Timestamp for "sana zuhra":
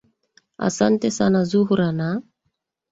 1.17-1.87